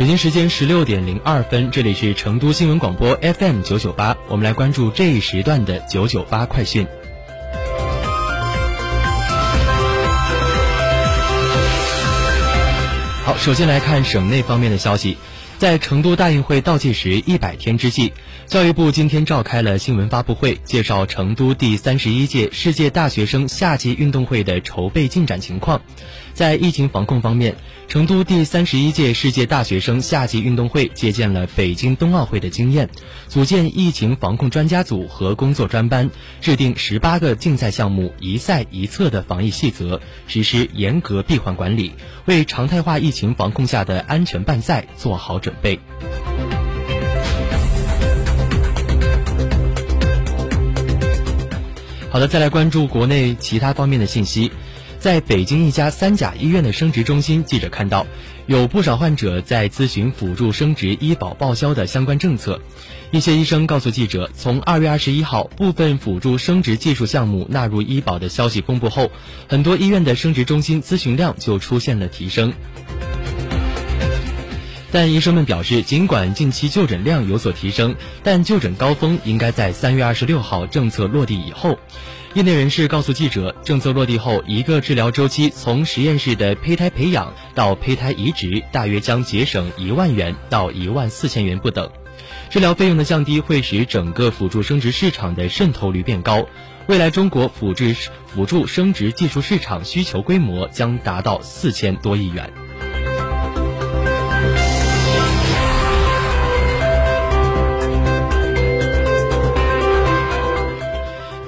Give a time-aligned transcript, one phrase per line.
[0.00, 6.86] 北京时间十六点零二分，这里是成都新闻广播 FM 九九八，我们来关注这一时段的九九八快讯。
[13.26, 15.18] 好，首先来看省内方面的消息。
[15.60, 18.14] 在成都大运会倒计时一百天之际，
[18.46, 25.82] 教育部今天召开了新闻发布会，介绍成都第三十一届世界大学生夏季运动会的筹备进展情况。
[26.32, 27.54] 在疫情防控方面，
[27.88, 32.88] 成都第三十一届世界大学生夏季运动会借鉴了北京冬奥会的经验，
[33.28, 36.08] 组建疫情防控专家组和工作专班，
[36.40, 41.92] 制定十八个竞赛项目一赛一策的防疫细则，实施严格闭环管理，
[42.24, 45.80] 为常态化疫情防控下的安全办赛做好准准备。
[52.08, 54.52] 好的，再来关注国内其他方面的信息。
[54.98, 58.06] 在北京一家三甲医院的生殖中心，记者看到，
[58.46, 62.60] 有不少患者在咨询辅助生殖医保报销的相关政策。
[63.10, 69.10] 一些医生告诉记者，从二月二十一号部分辅助生殖技术项目纳入医保的消息公布后，
[69.48, 72.52] 很多医院的生殖中心咨询量就出现了提升。
[74.92, 81.78] 但医生们表示，尽管近期就诊量有所提升，但就诊高峰应该在三月二十六号政策落地以后。
[82.34, 91.88] 业内人士告诉记者，政策落地后，一个治疗周期从实验室的胚胎培养到胚胎移植，大约将节省一万元到一万四千元不等。
[92.48, 96.46] 治疗费用的降低会使整个辅助生殖市场的渗透率变高，
[96.86, 97.84] 未来中国辅助
[98.26, 102.52] 辅助生殖技术市场需求规模将达到四千多亿元。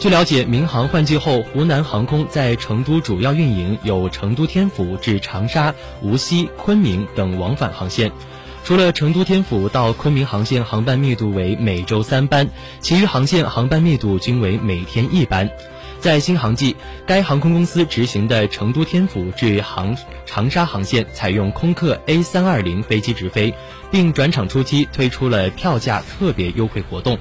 [0.03, 8.11] 据了解，民航换季后，湖南航空在成都主要运营有成都天府至长沙、无锡、昆明等往返航线。
[8.65, 12.49] 除了成都天府到昆明航线航班密度为每周三班，
[12.81, 15.49] 其余航线航班密度均为每天一班。
[16.01, 16.75] 在新航季，
[17.07, 19.97] 该航空公司执行的成都天府至航
[20.27, 23.55] 长沙航线采用空客 A 三二零飞机直飞，
[23.93, 27.17] 并转场初期推出了票价特别优惠活动。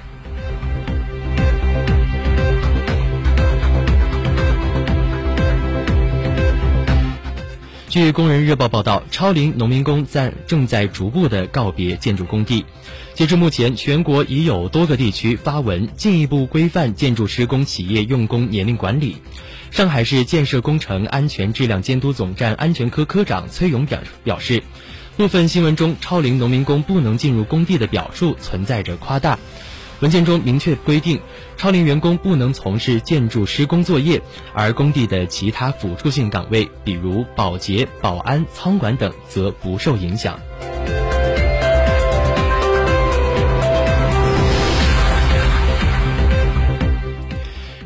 [7.91, 12.65] 据工人日报报道，超龄农民工在正在逐步的告别建筑工地。
[13.15, 19.17] 截至目前，全国已有多个地区发文进一步规范建筑施工企业用工年龄管理。
[19.71, 24.63] 上海市建设工程安全质量监督总站安全科科长崔勇表表示，
[25.17, 29.37] 部分新闻中超龄农民工不能进入工地的表述存在着夸大。
[30.01, 31.21] 文件中明确规定，
[31.57, 34.19] 超龄员工不能从事建筑施工作业，
[34.53, 40.39] 而工地的其他辅助性岗位，比如保洁、保安、仓管等，则不受影响。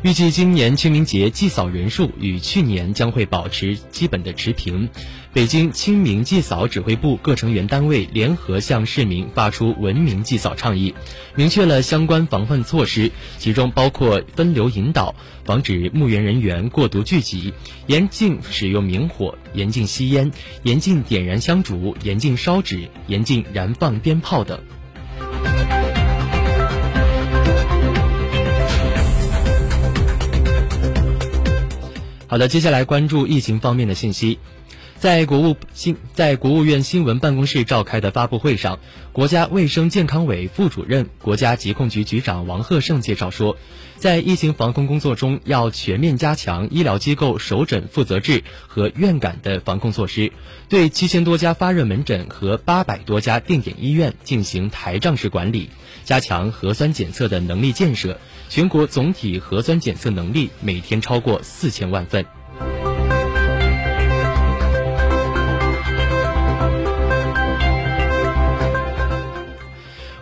[0.02, 4.88] 预计今年清明节祭扫人数与去年将会保持基本的持平。
[5.32, 10.94] 北京清明祭扫指挥部各成员单位联合向市民发出文明祭扫倡议，
[11.34, 15.14] 明确了相关防范措施，其中包括分流引导、
[15.44, 17.52] 防止墓园人员过度聚集、
[17.86, 20.30] 严禁使用明火、严禁吸烟、
[20.62, 24.58] 严禁点燃香烛、严禁烧纸、严禁燃放鞭炮等。
[32.28, 34.38] 好的，接下来关注疫情方面的信息。
[35.06, 38.80] 在国务新在国务院新闻办公室召开的发布会上，
[39.12, 43.56] 国家卫生健康委副主任、国家疾控局局长王贺胜介绍说，
[43.94, 50.32] 在疫情防控工作中，要全面加强医疗机构首诊负责制和院感的防控措施，
[50.68, 55.70] 对七千多家发热门诊和八百多家定点医院进行台账式管理，
[56.02, 58.18] 加强核酸检测的能力建设，
[58.48, 62.26] 全国总体核酸检测能力每天超过四千万份。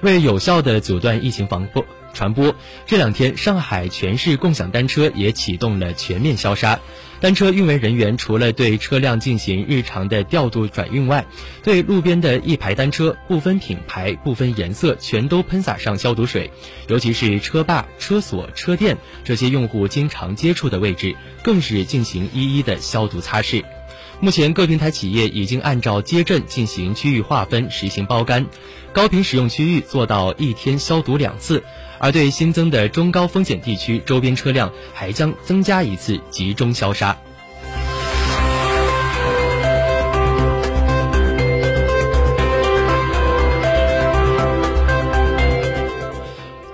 [0.04, 2.54] 为有效的阻断疫情防播传播，
[2.84, 6.78] 这两天上海全市共享单车也启动了全面消杀。
[7.20, 11.24] 单车运维人员除了对车辆进行日常的调度转运外，
[11.62, 16.50] 对路边的一排单车不分品牌、不分颜色，全都喷洒上消毒水。
[16.86, 23.64] 尤其是车把、车锁、车垫这些用户经常接触的位置，更是进行一一的消毒擦拭。
[24.24, 28.46] 目前，各平台企业已经按照街镇进行区域划分，实行包干，
[28.94, 31.62] 高频使用区域做到一天消毒两次，
[31.98, 37.18] 而对新增的中高风险地区周边车辆，还将增加一次集中消杀。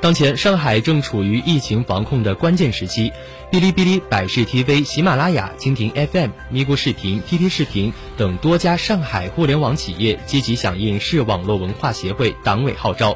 [0.00, 3.12] 当前，上海正处于疫情防控的关键时期。
[3.52, 13.14] 哔哩哔哩、百视 TV、喜马拉雅、蜻蜓 FM、咪咕视频、TT 视频等多家上海互联网企业积极响应市网络文化协会党委号召，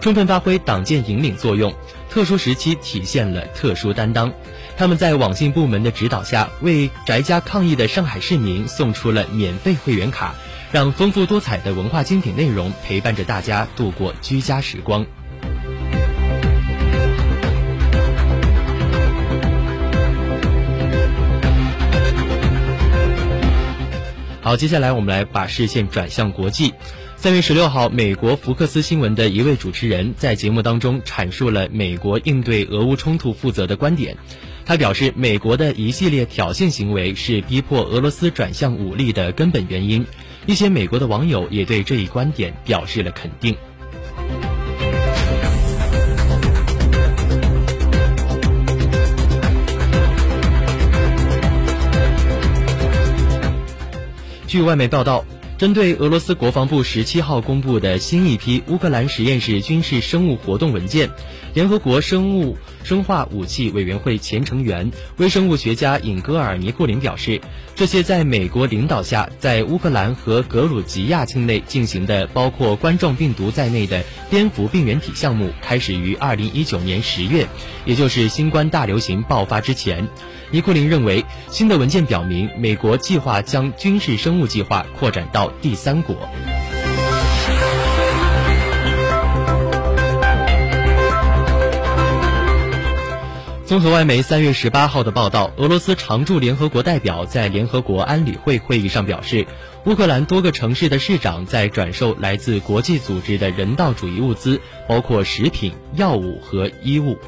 [0.00, 1.72] 充分发挥党建引领作用。
[2.10, 4.32] 特殊时期体现了特殊担当。
[4.76, 10.34] 他们在网信部门的指导下，为宅家抗疫的上海市民送出了免费会员卡，
[10.72, 15.06] 让丰富多彩的文化精品内容陪伴着大家度过居家时光。
[24.46, 26.72] 好，接下来我们来把视线转向国际。
[27.16, 34.16] 三月十六号，美国福克斯新闻的一位主持人在节目当中阐述了美国应对俄乌冲突负责的观点。
[34.64, 40.06] 他表示，美国的一系列挑衅行为是逼迫俄罗斯转向武力的根本原因。
[40.46, 43.56] 一些美国的网友也对这一观点表示了肯定。
[54.46, 55.24] 据外媒报道，
[55.58, 61.10] 针对俄罗斯国防部十七号公布的新一批乌克兰实验室军事生物活动文件，
[61.52, 67.40] 联合国生物生化武器委员会前成员、微生物学家尹戈尔·尼库林表示，
[67.74, 77.48] 这些在美国领导下在乌克兰和格鲁吉亚境内进行的包括冠状病毒在内的蝙蝠病原体项目，开始于二零一九年十月，
[77.84, 80.06] 也就是新冠大流行爆发之前。
[80.52, 86.16] 尼库林认为，新的文件表明，美国计划将军事生物计划扩展到第三国。
[93.66, 99.44] 综合外媒三月十八号的报道，俄罗斯常驻联合国代表在联合国安理会会议上表示，
[99.86, 107.18] 乌克兰多个城市的市长在转售来自国际组织的人道主义物资，包括食品、药物和衣物。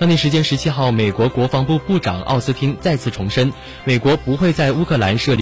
[0.00, 3.52] 当地时间十七号，美国国防部部长奥斯汀再次重申，
[3.84, 5.36] 美国不会在乌克兰设立。